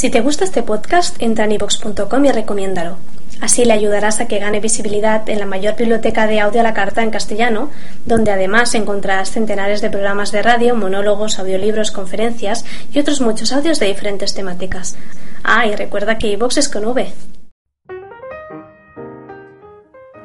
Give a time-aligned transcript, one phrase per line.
[0.00, 2.96] Si te gusta este podcast, entra en ivox.com y recomiéndalo.
[3.42, 6.72] Así le ayudarás a que gane visibilidad en la mayor biblioteca de audio a la
[6.72, 7.68] carta en castellano,
[8.06, 13.78] donde además encontrarás centenares de programas de radio, monólogos, audiolibros, conferencias y otros muchos audios
[13.78, 14.96] de diferentes temáticas.
[15.44, 17.12] Ah, y recuerda que iVox es con V.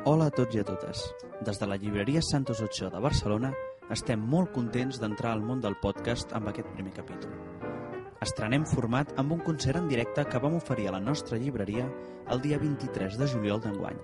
[0.05, 3.51] Hola a tots i a la llibreria Santos Ochoa de Barcelona
[3.91, 7.54] estem molt contents d'entrar al món del podcast amb aquest primer capítol.
[8.25, 11.83] Estrenem format amb un concert en directe que vam oferir a la nostra llibreria
[12.33, 13.99] el dia 23 de juliol d'enguany,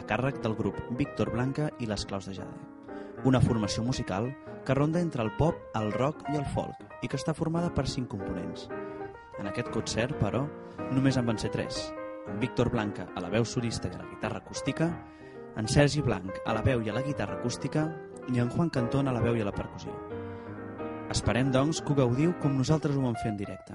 [0.00, 2.96] a càrrec del grup Víctor Blanca i les Claus de Jade.
[3.28, 4.30] Una formació musical
[4.64, 7.84] que ronda entre el pop, el rock i el folk i que està formada per
[7.84, 8.70] cinc components.
[9.36, 10.46] En aquest concert, però,
[10.88, 11.84] només en van ser tres.
[12.32, 14.88] En Víctor Blanca a la veu solista i a la guitarra acústica,
[15.56, 17.90] en Sergi Blanc a la veu i a la guitarra acústica
[18.32, 20.15] i en Juan Cantón a la veu i a la percussió.
[21.10, 23.74] Esperem, doncs, que ho gaudiu com nosaltres ho vam fer en directe.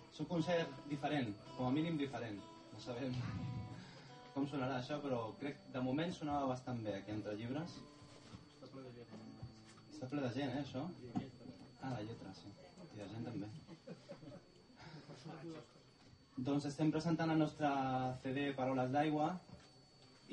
[0.10, 2.40] És un concert diferent, com a mínim diferent.
[2.72, 3.14] No sabem
[4.34, 7.78] com sonarà això, però crec que de moment sonava bastant bé aquí entre llibres.
[9.92, 10.84] Està ple de gent, eh, això?
[11.84, 12.58] Ah, la lletra, sí.
[12.88, 13.54] I de gent també.
[16.50, 17.76] Doncs estem presentant el nostre
[18.26, 19.36] CD Paroles d'aigua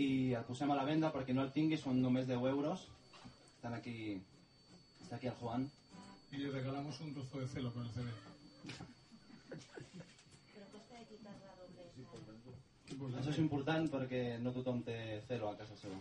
[0.01, 2.89] i el posem a la venda perquè no el tingui, són només 10 euros.
[3.59, 4.23] Estan aquí,
[5.15, 5.71] està aquí el Juan.
[6.33, 8.11] Y le regalamos un trozo de celo con el CD.
[13.19, 14.97] Això és important perquè no tothom té
[15.29, 15.97] celo a casa seva.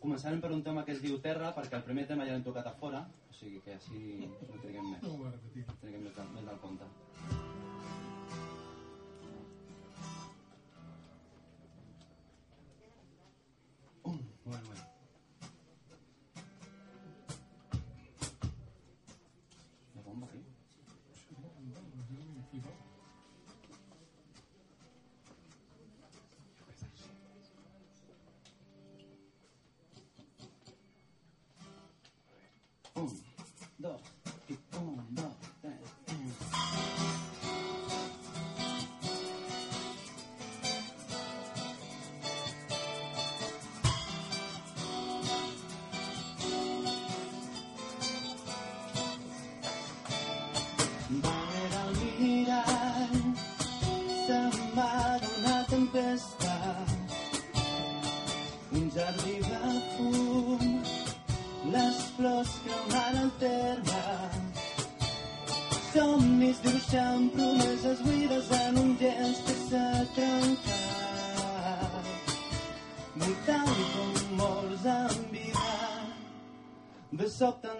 [0.00, 2.66] Començarem per un tema que es diu Terra, perquè el primer tema ja l'hem tocat
[2.70, 3.00] a fora,
[3.30, 5.02] o sigui que així no triguem més.
[5.02, 5.64] No ho voy a repetir.
[5.80, 7.65] Triguem més, del- més del compte.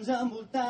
[0.07, 0.66] zamulta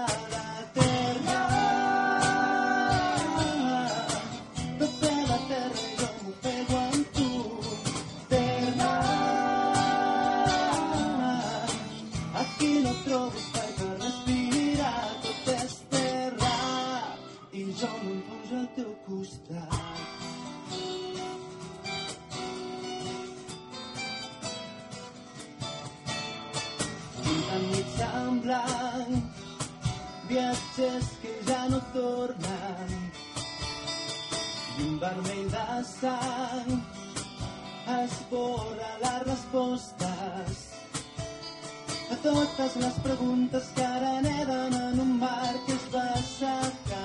[42.56, 47.03] totes les preguntes que ara neden en un mar que es va assecar.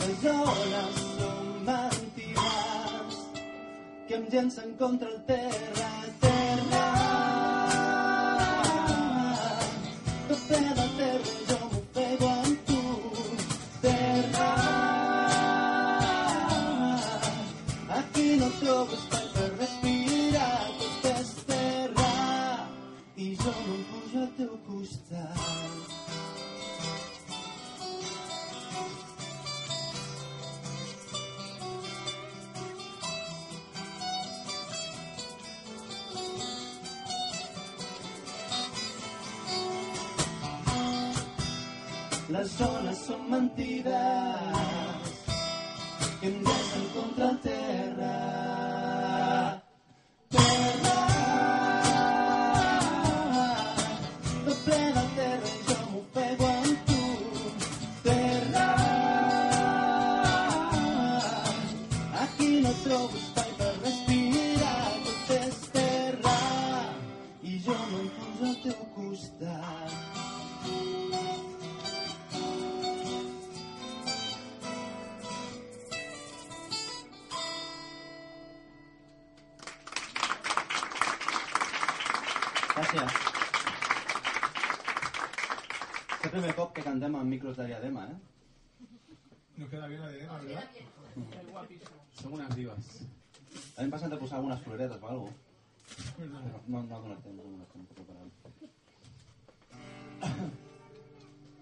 [0.00, 3.16] Les ones són mentides
[4.08, 5.37] que em llencen contra el terra,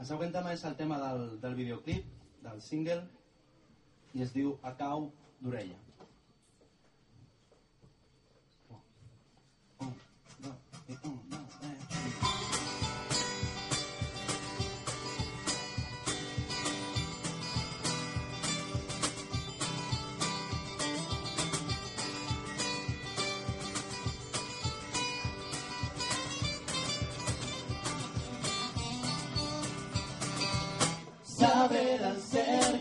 [0.07, 2.05] El següent tema és el tema del, del videoclip,
[2.43, 3.01] del single,
[4.15, 5.09] i es diu A cau
[5.41, 5.79] d'orella.
[9.83, 9.97] Un,
[10.45, 11.17] dos, i un,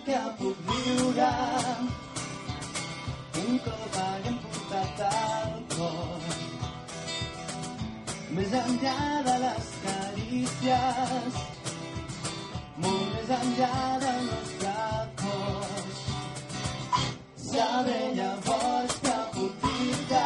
[0.06, 1.32] que puc viure
[3.44, 6.26] un cop haguem portat al cor
[8.36, 11.36] més enllà de les carícies.
[12.84, 14.74] Molt més enllà del nostre
[15.22, 16.02] cos.
[17.46, 20.24] Saber llavors que puc dir-te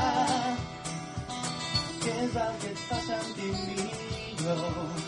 [2.05, 5.03] què és el que et fa sentir millor.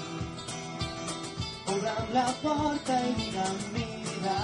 [1.74, 3.91] Obre'm la porta i digue'm
[4.22, 4.40] mira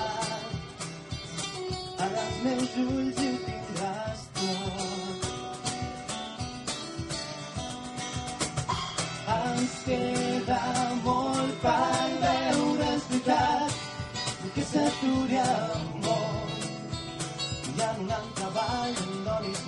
[2.06, 5.28] ara els meus ulls i ho tindràs tot
[9.36, 10.62] ens queda
[11.04, 13.72] molt per veure és veritat
[14.58, 16.60] que s'aturi el món
[17.76, 19.66] i en un ball em donis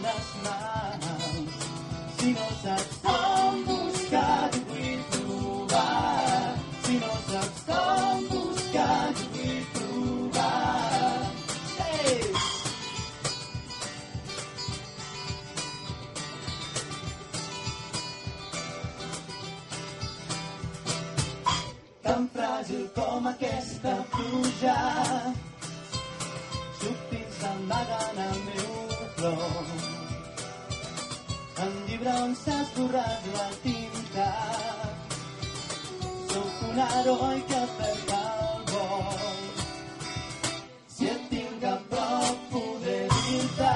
[23.40, 24.78] aquesta pluja.
[26.80, 28.74] Subtil s'amaguen al meu
[29.16, 29.70] plom.
[31.64, 34.28] En llibre on s'ha esborrat la tinta.
[36.34, 39.24] Sóc un heroi que perd el vol.
[40.98, 43.74] Si et tinc a prop podré dir-te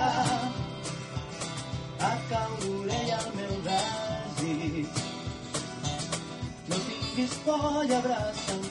[2.12, 5.04] a cau d'orella el meu desig.
[6.68, 8.63] No tinguis por i abraça'm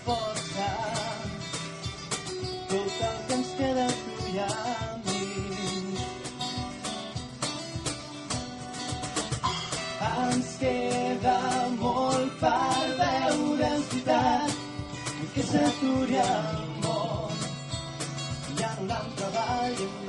[10.62, 11.38] queda
[11.80, 14.60] molt per veure és veritat
[15.34, 17.42] que s'aturi el món.
[18.54, 20.01] I en un altre ball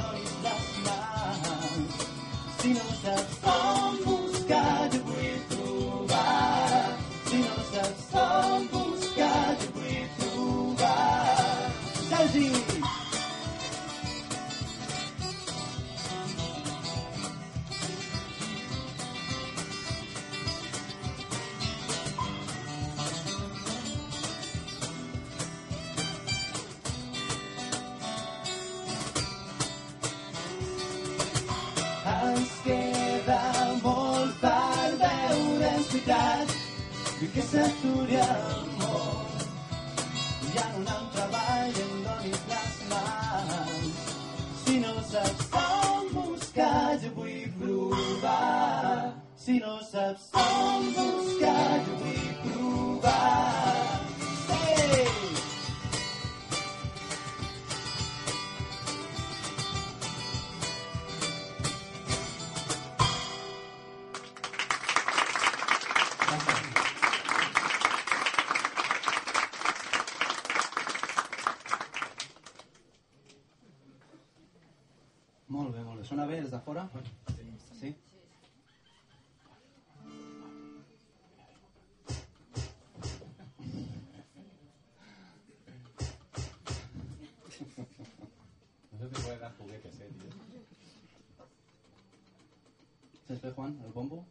[93.43, 94.25] usted, Juan, el bombo?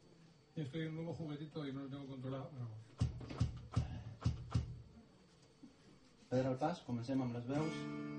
[0.56, 2.50] Yo estoy en un nuevo juguetito y no lo tengo controlado.
[6.30, 7.74] Pedro al pas, comencem amb veus.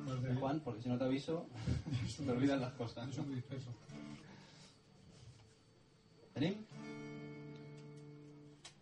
[0.06, 1.48] Pues Juan, porque si no t'aviso,
[2.28, 3.08] t'olvides les coses.
[3.08, 3.74] Jo soc disperso.
[6.36, 6.62] Tenim?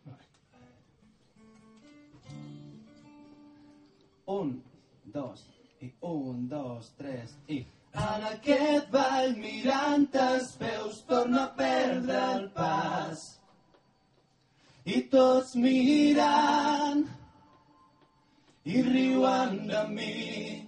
[0.04, 0.26] Vale.
[4.26, 4.58] Un,
[5.06, 5.48] dos,
[5.80, 7.66] y un, dos, tres, y.
[7.94, 13.26] En aquest ball mirant els peus torno a perdre el pas.
[14.86, 17.04] I tots mirant
[18.64, 20.61] i riuen de mi.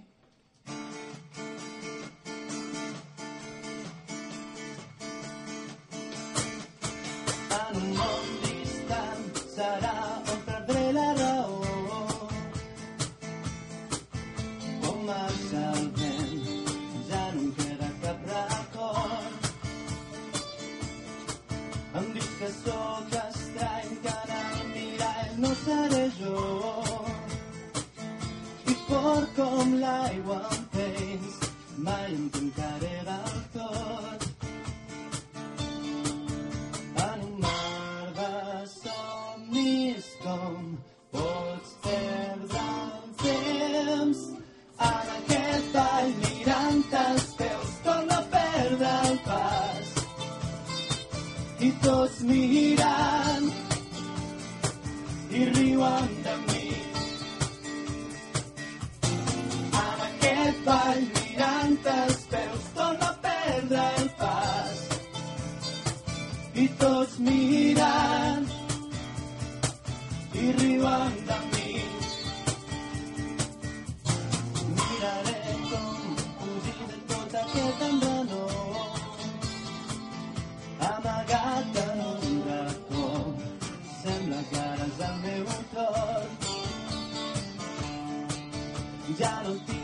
[89.18, 89.83] ya no tiene.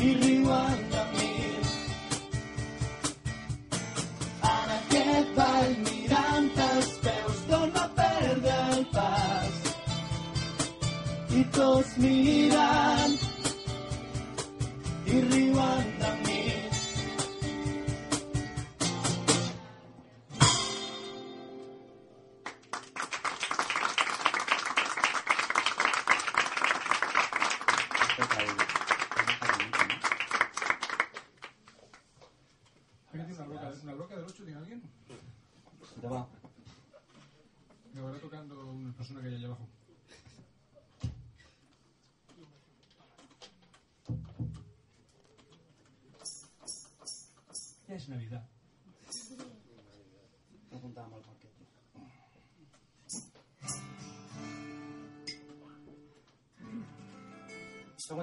[0.00, 0.87] 一缕万。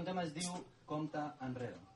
[0.06, 0.54] tema es diu
[0.86, 1.95] compte enrere.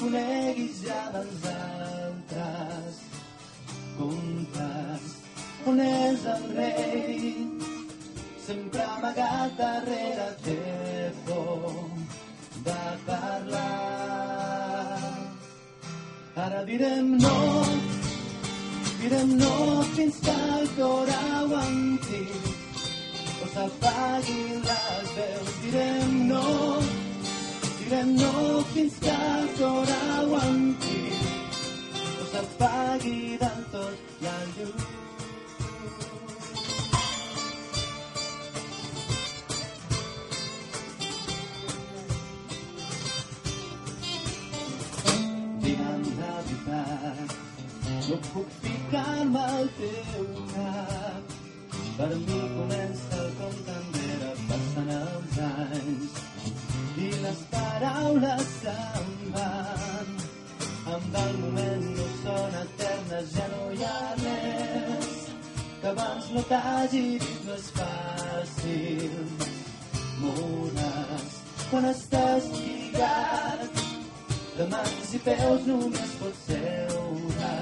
[0.00, 3.02] Coneguis ja dels altres.
[3.98, 5.10] Contes
[5.66, 7.34] on és el rei?
[8.46, 10.60] Sempre amagat darrere té
[11.26, 11.72] por
[12.66, 13.74] de parlar.
[16.44, 17.38] Ara direm no
[19.04, 22.22] direm no fins que el cor aguanti
[23.44, 26.44] o s'apaguin les veus direm no
[27.84, 31.00] direm no fins que el cor aguanti
[32.20, 34.76] o s'apagui del tot la llum
[45.64, 47.36] Digue'm la veritat,
[48.08, 51.34] no puc ficar-me al teu cap.
[51.96, 56.33] Per mi comença el compte enrere, passen els anys
[56.96, 60.12] i les paraules se'n van.
[60.94, 65.14] Amb el moment no són eternes, ja no hi ha res
[65.80, 69.16] que abans no t'hagi dit no és fàcil.
[70.20, 71.34] Moures
[71.70, 73.80] quan estàs lligat
[74.56, 77.54] de mans i peus només pots seure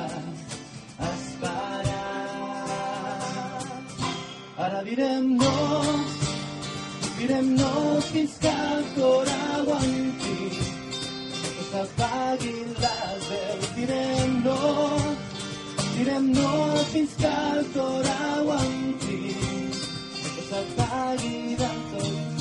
[1.10, 2.02] esperar
[4.66, 5.56] ara direm no
[7.22, 10.38] direm no fins que el cor aguanti
[11.42, 14.56] que s'apaguin les veus direm no
[15.94, 16.50] direm no
[16.90, 19.22] fins que el cor aguanti
[20.34, 22.31] que s'apagui del tot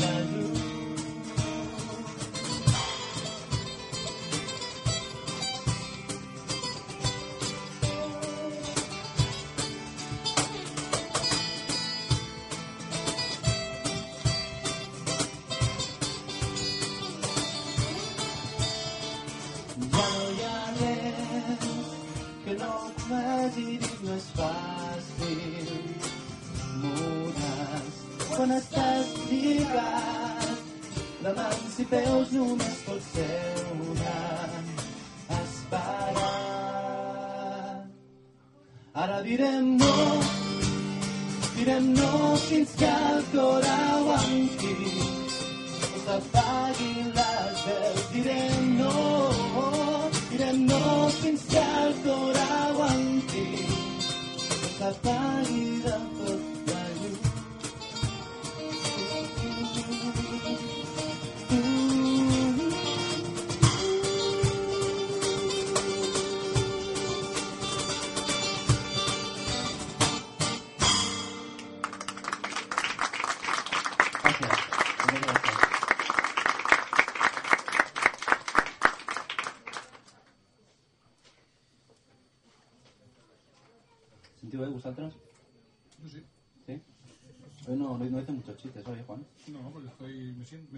[31.92, 34.14] peus només pots seure,
[35.38, 36.30] esperar.
[39.04, 39.96] Ara direm no,
[41.58, 42.12] direm no
[42.48, 42.91] fins que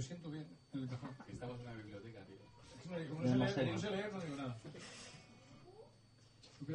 [0.03, 1.09] siento, bien en el cajón.
[1.27, 2.37] Estamos en una biblioteca, tío.
[2.95, 4.59] Que Como no, sé leer, como no sé leer, no digo nada.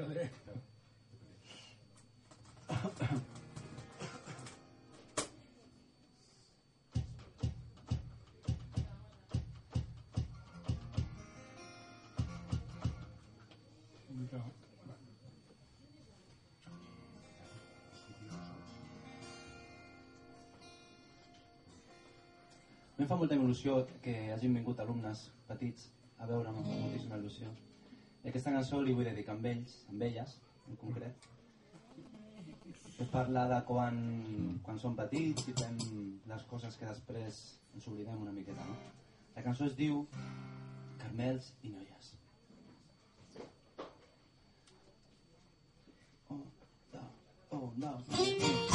[0.09, 0.31] Leer.
[14.07, 14.68] Complicado.
[23.09, 25.87] Em fa molta il·lusió que hagin vingut alumnes petits
[26.21, 27.49] a veure'm amb moltíssima il·lusió.
[28.21, 30.35] I aquesta cançó li vull dedicar amb ells, amb elles,
[30.69, 31.29] en concret.
[32.99, 33.97] Que parla de quan,
[34.67, 35.81] quan som petits i fem
[36.29, 37.41] les coses que després
[37.73, 38.77] ens oblidem una miqueta, no?
[39.39, 40.05] La cançó es diu
[41.01, 42.15] Carmels i noies.
[46.29, 46.43] Oh,
[46.93, 47.09] no,
[47.57, 48.68] oh, no.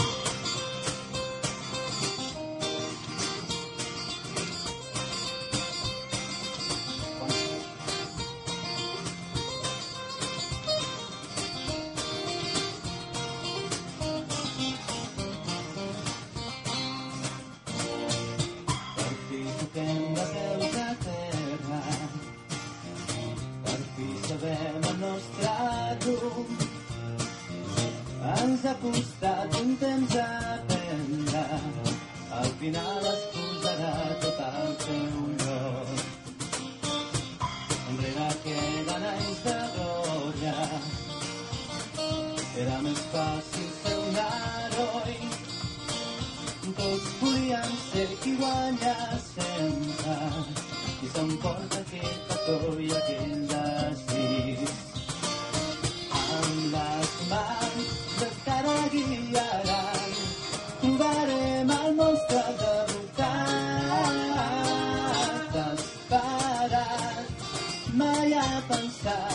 [67.94, 69.30] mai a pensar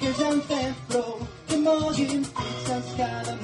[0.00, 3.37] que ja hem fet prou, que moguin pixes cada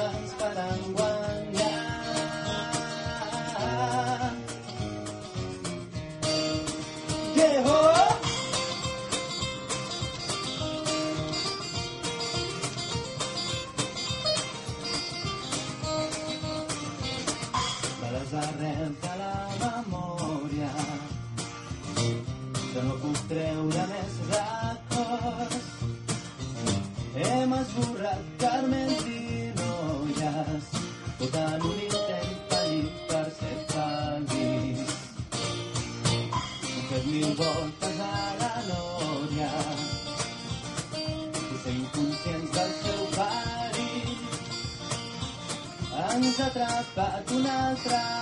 [46.65, 48.14] But pa' tu otra.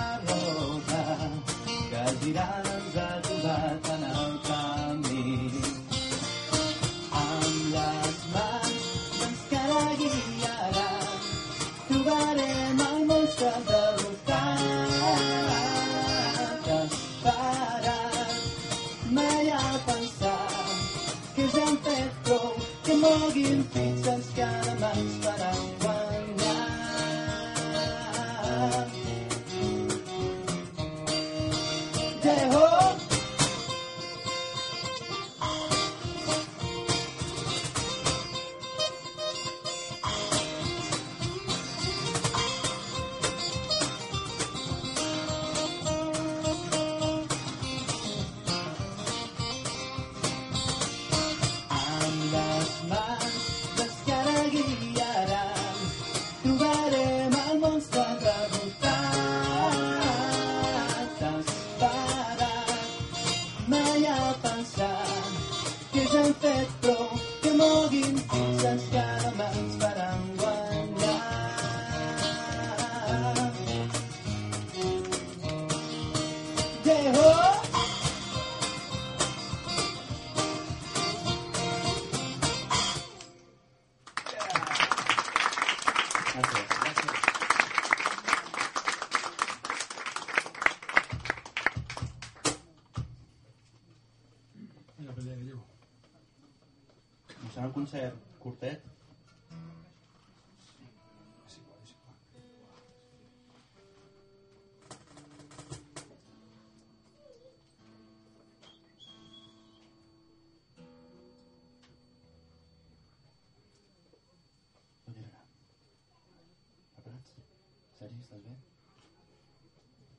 [118.03, 118.57] historias, tal vez?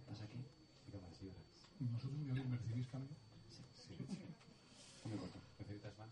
[0.01, 0.39] ¿Estás aquí?
[0.87, 1.45] Pica más libras.
[1.81, 3.17] ¿Nosotros de hoy recibís cambio?
[3.51, 3.63] Sí.
[3.75, 3.97] Sí.
[3.99, 5.09] sí.
[5.09, 5.39] Muy corto.
[5.59, 6.09] ¿Necesitas más?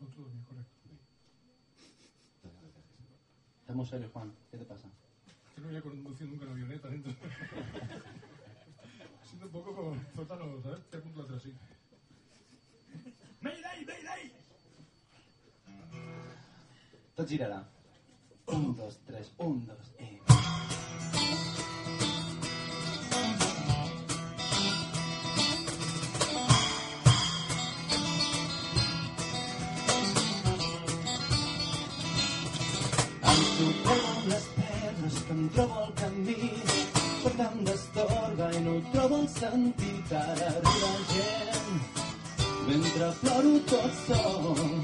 [0.00, 0.72] Otro bien, correcto.
[0.82, 0.90] Sí.
[3.60, 4.32] Estamos serios, Juan.
[4.50, 4.88] ¿Qué te pasa?
[5.56, 6.90] Yo no había conducido nunca una avioneta ¿eh?
[6.92, 7.12] dentro.
[9.28, 10.84] Siento un poco como sótano, ¿sabes?
[10.90, 11.52] Te apunto atrás, sí.
[13.40, 14.32] ¡Mayday, mayday!
[17.14, 17.76] Tot girarà.
[18.46, 19.95] Un, dos, tres, un, dos, tres.
[39.40, 40.50] sentit ara
[41.12, 41.74] gent.
[42.68, 44.75] Mentre ploro tot sol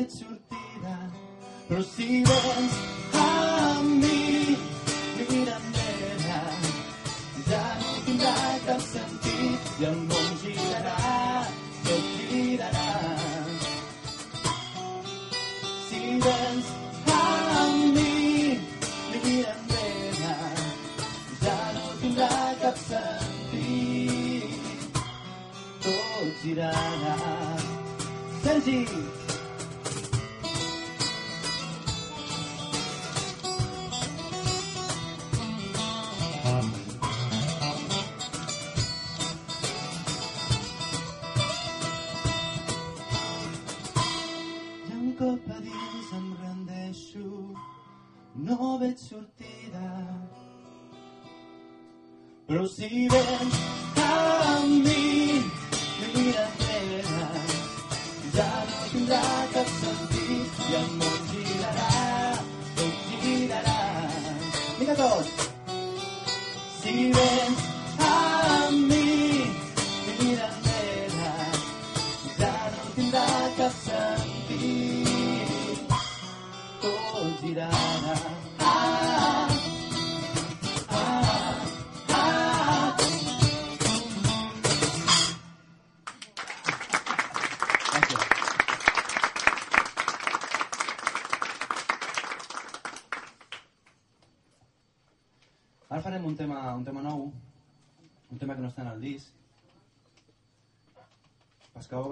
[0.00, 0.96] veig sortida,
[1.68, 2.74] però si vens
[3.20, 4.56] amb mi,
[5.28, 6.40] mira enrere,
[7.48, 8.34] ja no tindrà
[8.66, 11.44] cap sentit i el món girarà,
[11.84, 12.88] tot girarà.
[15.90, 16.66] Si vens
[17.18, 18.16] amb mi,
[19.12, 20.34] mira enrere,
[21.44, 22.34] ja no tindrà
[22.64, 24.50] cap sentit
[25.84, 27.18] tot girarà.
[28.42, 29.19] Sergi!
[52.50, 52.66] Però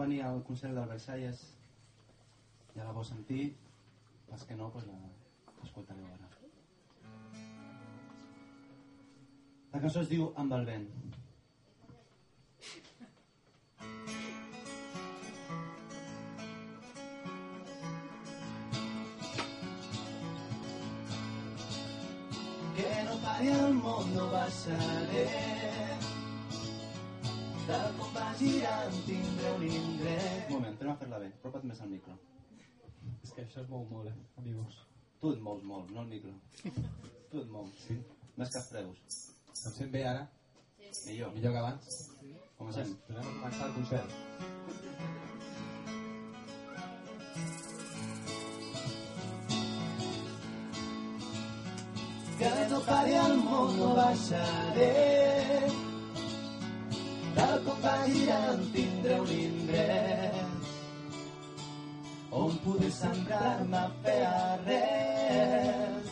[0.09, 1.41] venir al concert del Versalles
[2.75, 3.51] ja la vau sentir,
[4.33, 4.97] els que no, doncs la
[5.59, 6.29] l'escoltareu ara.
[9.75, 10.89] La cançó es diu Amb el vent.
[22.79, 25.27] Que no pari el món, no baixaré.
[27.69, 30.47] Tal com va girant, tindré un indret.
[30.49, 31.27] Un moment, tornem a fer-la bé.
[31.37, 32.15] Apropa't més al micro.
[33.21, 34.79] És que això es mou molt, eh, amigos.
[35.21, 36.33] Tu et mous molt, no el micro.
[36.63, 37.83] Tu et mous.
[37.85, 37.99] Sí.
[38.41, 39.03] Més que els preus.
[39.67, 40.25] Em sent bé ara?
[41.07, 41.35] Millor.
[41.35, 41.99] Millor que abans?
[42.57, 42.95] Comencem.
[43.09, 44.11] Tornem a començar el concert.
[52.39, 55.88] Que no pari el món, no baixaré.
[57.39, 60.49] Tal com va girant, tindré un indret
[62.31, 64.27] on poder sembrar-me fer
[64.67, 66.11] res,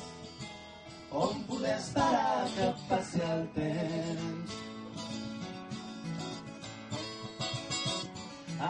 [1.10, 4.56] on poder esperar que passi el temps.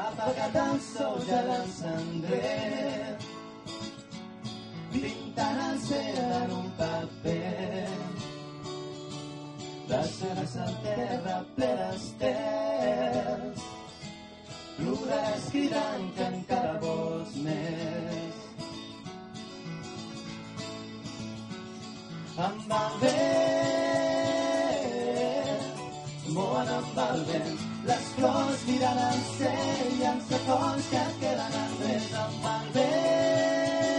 [0.00, 2.52] Apagat el sol ja l'encendré,
[4.92, 8.15] pintant el cel en un paper.
[9.86, 13.60] Deixaràs en terra ple d'estels,
[14.78, 18.36] ploraràs cridant que encara vols més.
[22.46, 23.22] Amb el vent,
[26.34, 27.56] mouen amb el vent,
[27.92, 33.96] les flors mirant al cel i els acords que queden enrere amb el vent.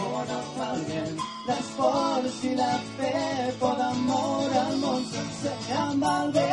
[0.00, 1.16] Mouen amb el vent,
[1.50, 3.35] l'esforç i la fe
[3.96, 6.45] poden moure el món sencer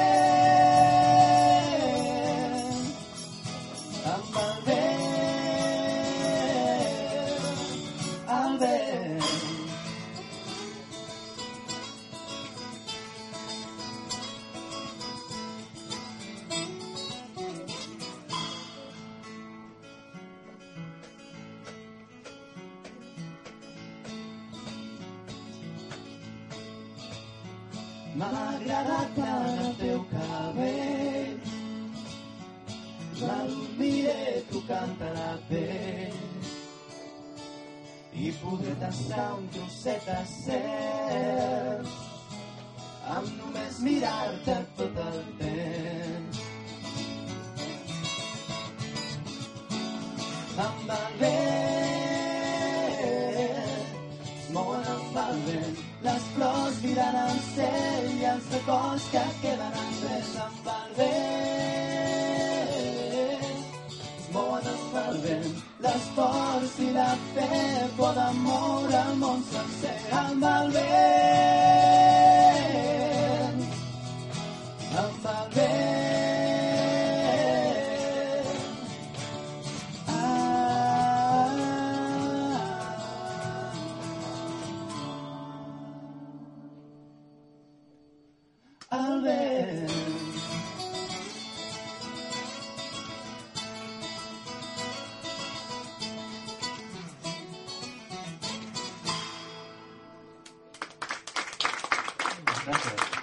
[102.67, 103.13] mica.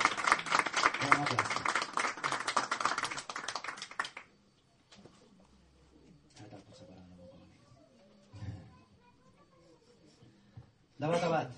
[10.99, 11.49] Debat, debat.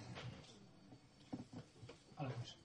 [2.16, 2.57] A la cosa.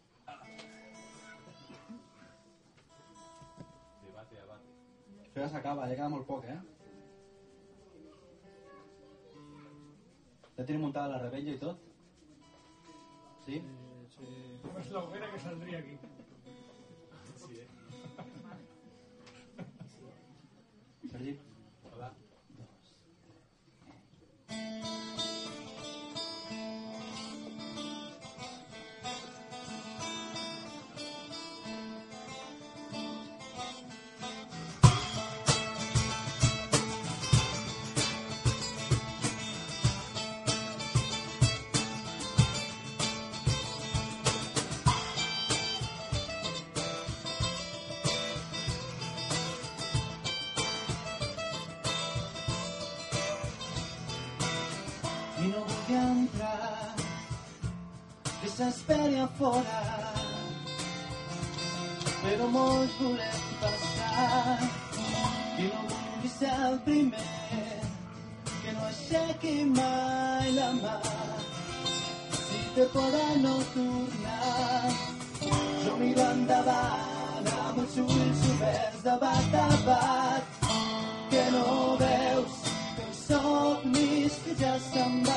[5.23, 6.59] Això ja s'acaba, ja queda molt poc, eh?
[10.57, 11.81] Ja tenim muntada la rebella i tot?
[13.45, 13.61] Sí?
[15.47, 15.96] Saldría aquí?
[59.37, 60.15] Fora
[62.27, 64.63] però molts volem passar
[65.57, 67.27] i no vulgui ser el primer.
[68.61, 70.95] Que no aixequi mai la mà
[72.39, 74.91] si té por de no tornar
[75.85, 80.61] jo miro endavant amb els ulls oberts de bat a bat
[81.31, 81.65] que no
[82.03, 85.36] veus que els somnis que ja se'n van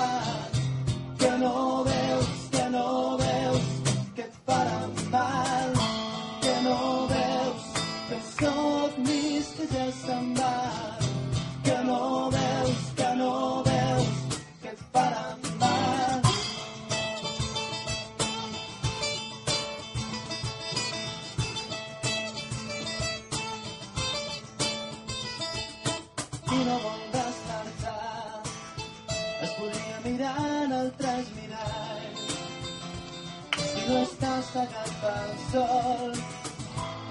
[35.10, 36.12] pel sol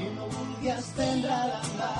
[0.03, 1.93] i no vulgui estendre la mà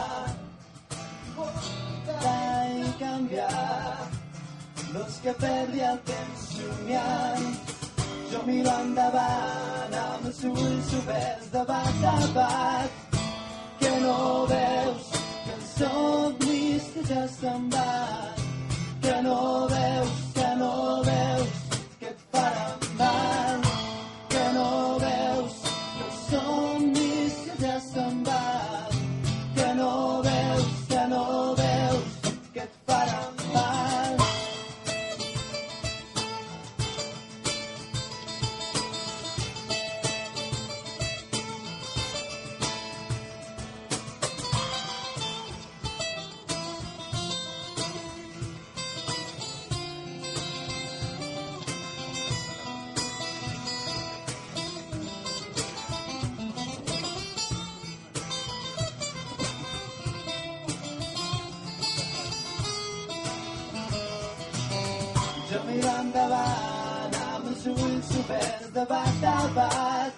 [2.75, 4.07] i canviar
[4.93, 7.75] doncs que perdi el temps somiant
[8.31, 13.19] jo miro endavant amb els ulls oberts de bat a bat
[13.83, 14.19] que no
[14.53, 18.45] veus que els somnis que ja se'n van
[19.01, 19.39] que no
[19.75, 20.18] veus,
[66.09, 70.15] endavant amb els ulls oberts de bat a bat.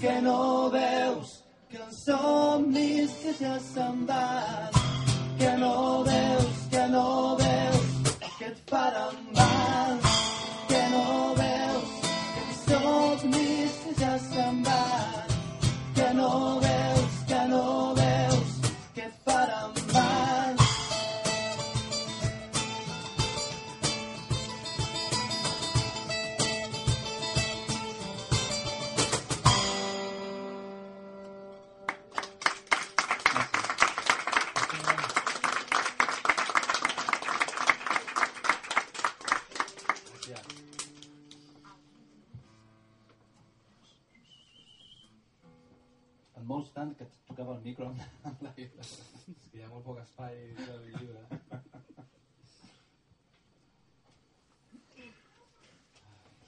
[0.00, 1.32] Que no veus
[1.70, 4.78] que els somnis que ja se'n van.
[5.40, 7.08] Que no veus, que no
[7.40, 9.98] veus que et faran mal.
[10.70, 11.04] Que no
[11.42, 15.36] veus que els somnis que ja se'n van.
[15.94, 16.67] Que no veus,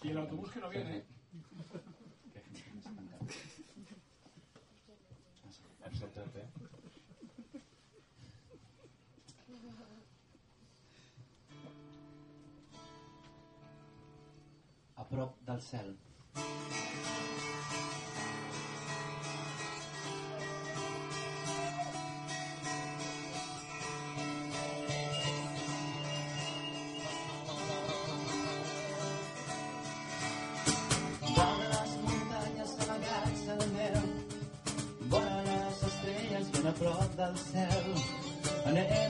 [0.03, 1.10] Y el autobús que no viene.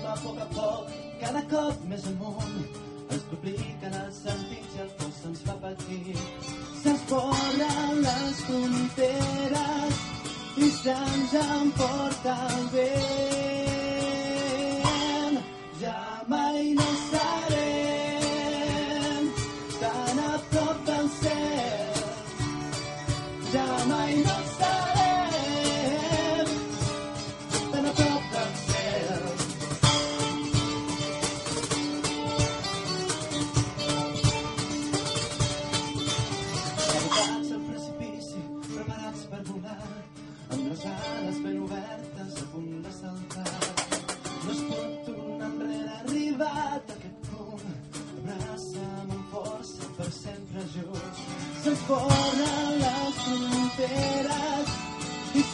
[0.00, 2.78] Anem a poc a poc, cada cop més amunt.
[3.12, 6.16] Ens dupliquen els sentits i el cos se'ns fa patir.
[6.80, 10.02] Se'ns volen les fronteres
[10.56, 13.49] i se'ns emporta el vent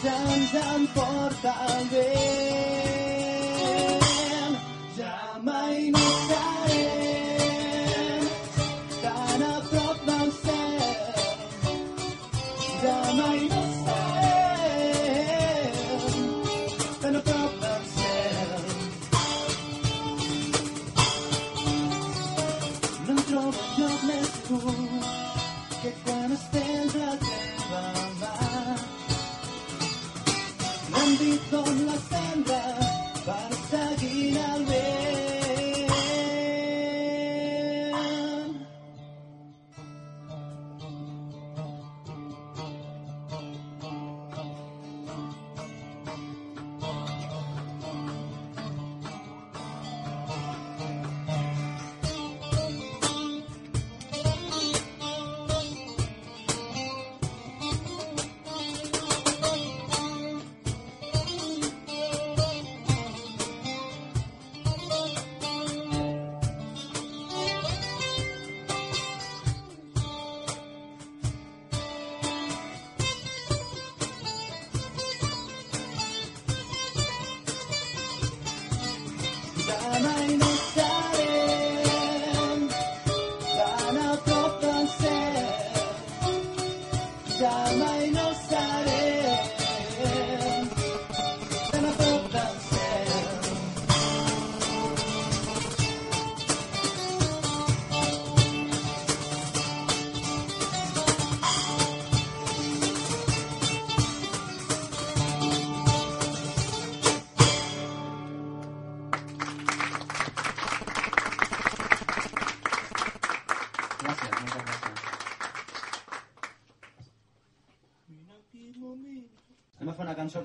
[0.07, 1.53] i se'ns emporta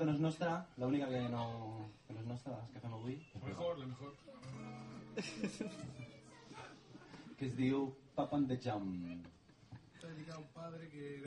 [0.02, 1.42] que no és nostra, l'única que no,
[2.08, 4.12] que no és nostra, les que fem avui, Lo mejor, lo mejor.
[7.38, 8.88] que es diu Pop on the Jump.
[9.94, 11.22] Está dedicado a un padre que.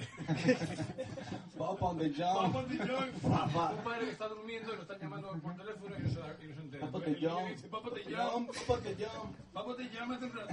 [1.57, 2.51] Pop on the Jump.
[2.51, 3.11] Papá de John.
[3.23, 3.71] Papá.
[3.77, 6.47] Un padre que está durmiendo y lo están llamando por teléfono y no se, y
[6.49, 6.85] no se entera.
[6.87, 7.47] Pop on the Jump.
[7.47, 8.47] dice, Papá te llama.
[8.47, 9.37] Pop on the Jump.
[9.53, 10.49] Papá te llama temprano.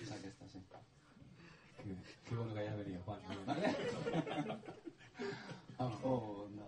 [0.00, 0.58] És aquesta, sí.
[1.84, 1.94] Qué,
[2.24, 3.20] qué bueno que hayas venido, Juan.
[3.46, 3.76] Vale?
[5.78, 6.65] Ah, un,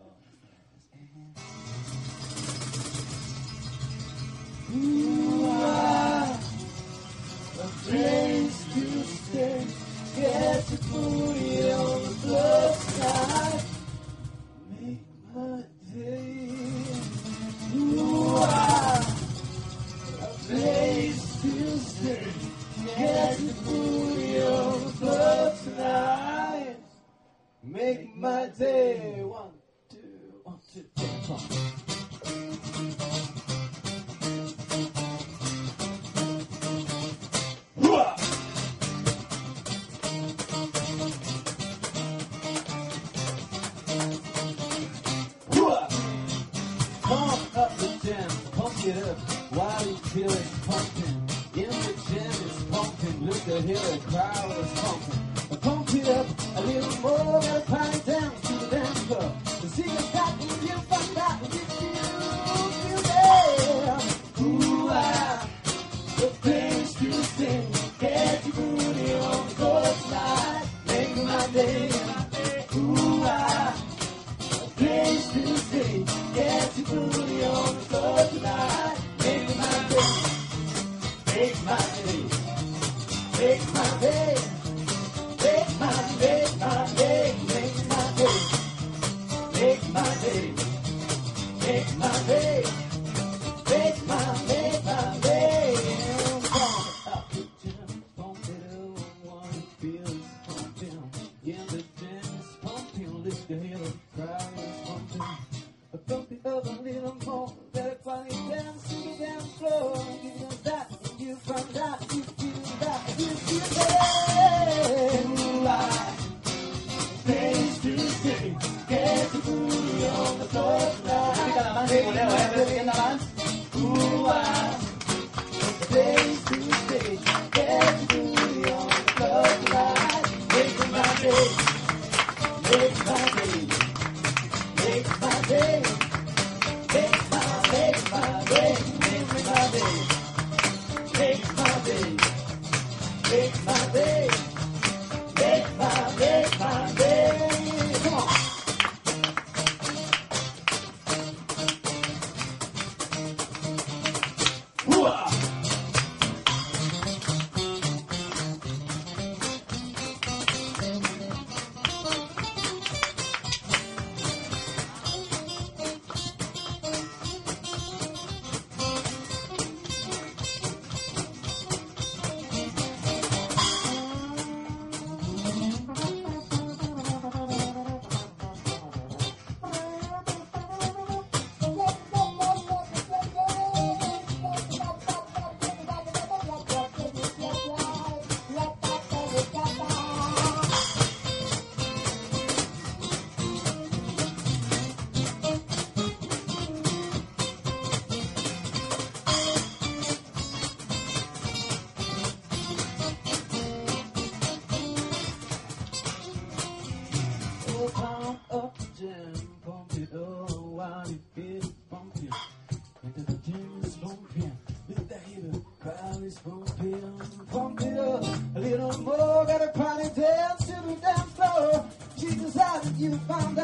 [106.64, 107.37] little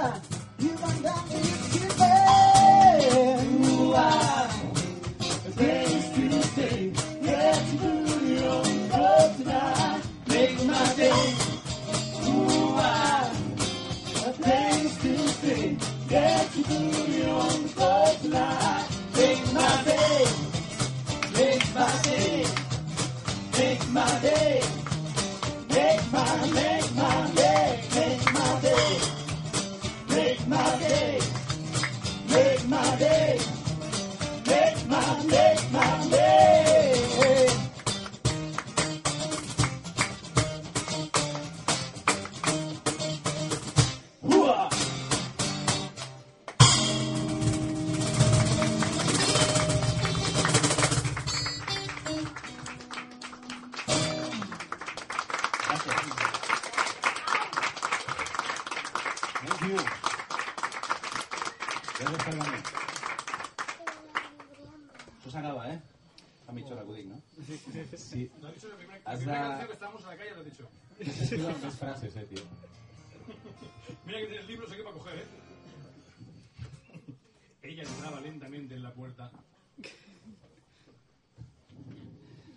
[0.05, 0.34] Look.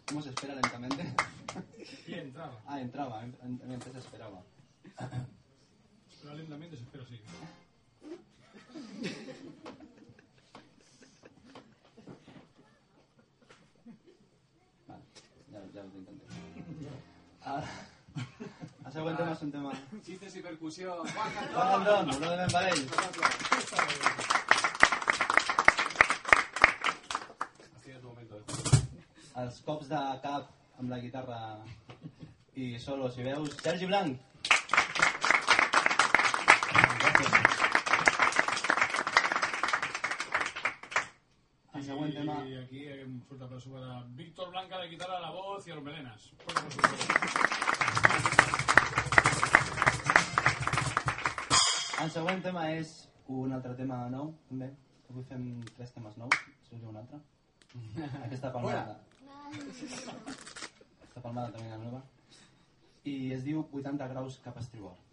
[0.07, 1.13] ¿Cómo se espera lentamente?
[2.05, 2.59] Sí, entraba.
[2.65, 4.41] Ah, entraba, antes se esperaba.
[6.21, 7.21] Pero lentamente se espera, sí.
[15.51, 16.25] Vale, ya, lo intenté.
[17.41, 17.67] Ahora,
[18.83, 19.73] a tema un tema...
[29.41, 30.49] els cops de cap
[30.81, 31.39] amb la guitarra
[32.57, 34.23] i solo, si veus, Sergi Blanc.
[41.77, 42.37] El següent tema...
[42.49, 45.85] I aquí em surt per sobre de Víctor Blanca de guitarra, la voz i los
[45.85, 46.31] melenas.
[52.01, 52.95] El següent tema és
[53.37, 54.71] un altre tema nou, també.
[55.11, 55.45] Avui fem
[55.77, 57.21] tres temes nous, si us un altre.
[58.25, 58.81] Aquesta palmada.
[58.87, 59.16] Bueno.
[59.47, 62.01] Aquesta palmada també era nova.
[63.07, 65.06] I es diu 80 graus cap a estribord.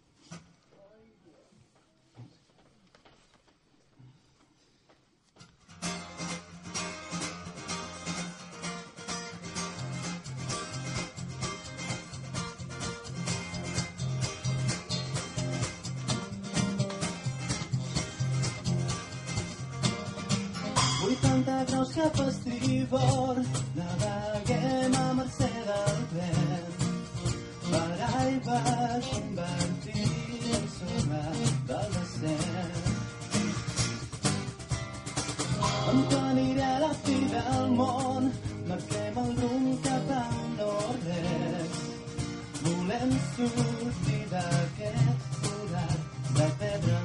[21.67, 26.83] Graus cap a estribord, naveguem a mercè del vent.
[27.65, 28.59] Per aigua
[29.09, 30.05] convertir
[30.57, 31.23] en sorra
[31.69, 32.85] del desert.
[35.87, 35.99] On
[36.69, 38.31] a la fi del món,
[38.69, 41.83] marquem el rumb cap a un nord-est.
[42.65, 45.99] Volem sortir d'aquest forat
[46.37, 47.04] de pedra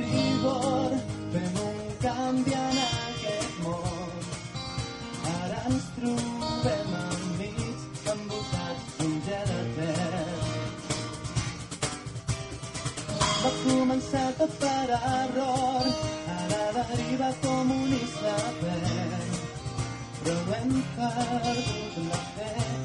[14.91, 15.85] tot per error,
[16.27, 19.39] ara deriva com un iceberg.
[20.23, 22.80] Però no hem perdut la fe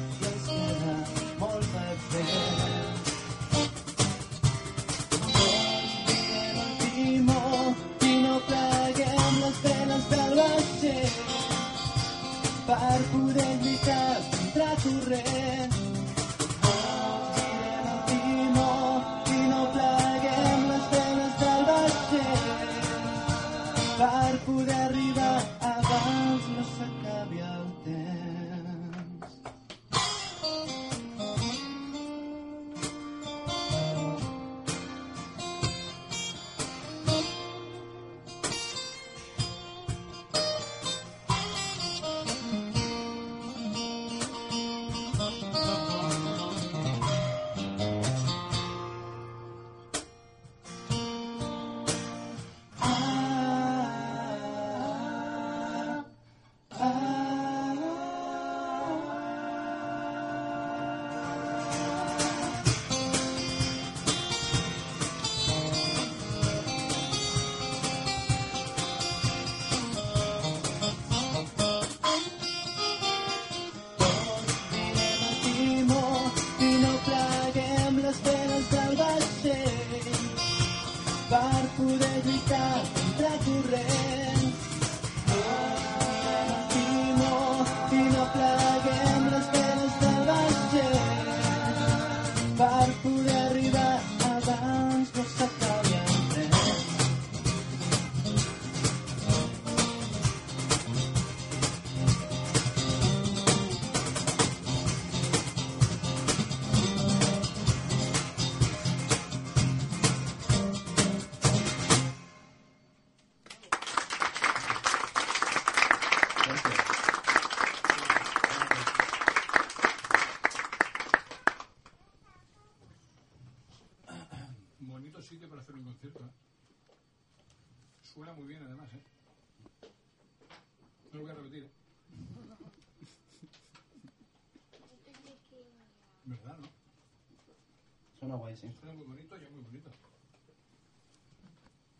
[138.27, 138.67] Suena guay, sí.
[138.81, 139.89] Suena muy bonito y es muy bonito.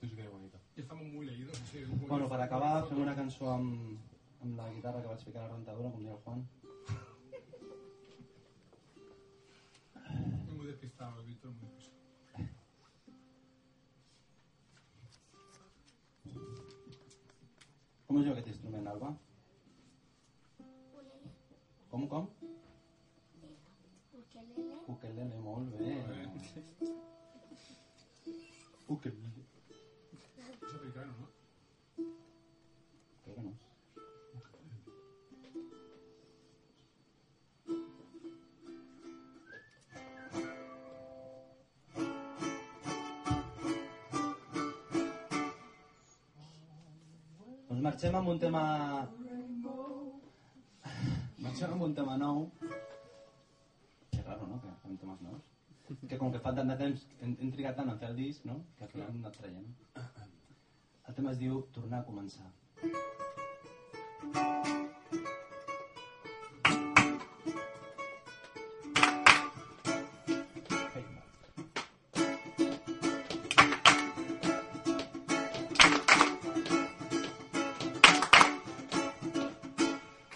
[0.02, 0.58] Tu sí que eres bonito.
[0.76, 1.62] Y estamos muy leídos.
[1.62, 3.98] Así, un poco- Bueno, per acabar, fem una cançó amb,
[4.44, 6.44] amb la guitarra que vaig ficar a la rentadora, com diu el Juan.
[10.58, 12.50] Muy despistado, Víctor, muy despistado.
[18.08, 19.10] Com es diu aquest instrument, Alba?
[21.92, 22.28] Com, com?
[24.94, 25.96] Ukelele, molt bé.
[26.58, 26.86] Uh,
[27.58, 27.74] sí.
[47.68, 47.82] Pues
[48.28, 49.10] un tema...
[51.38, 52.50] Marxem amb un tema nou.
[54.12, 55.57] Que raro, no?, que fem temes nous.
[55.88, 58.46] que com que fa tant de temps hem, hem trigat tant a fer el disc
[58.46, 58.62] no?
[58.78, 59.68] que al final no anat traiem
[61.08, 62.50] el tema es diu Tornar a començar.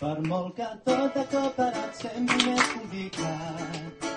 [0.01, 4.10] Per molt que tot ha cop sempre sent més complicat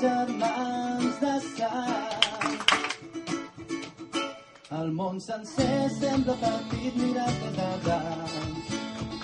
[0.00, 2.58] germans de sang.
[4.78, 8.72] El món sencer sembla petit mirat des de dalt.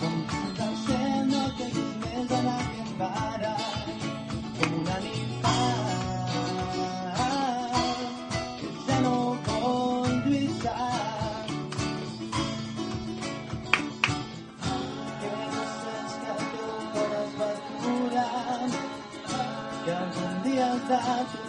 [0.00, 0.20] Com
[0.58, 3.83] del cel no caiguis més a la que em.
[21.06, 21.43] love.